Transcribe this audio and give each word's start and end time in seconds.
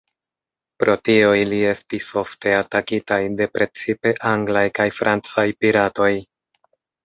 Pro 0.83 0.95
tio 1.09 1.27
ili 1.39 1.59
estis 1.73 2.07
ofte 2.23 2.55
atakitaj 2.61 3.21
de 3.43 3.49
precipe 3.59 4.17
anglaj 4.33 4.67
kaj 4.81 4.91
francaj 5.03 5.49
piratoj. 5.63 6.13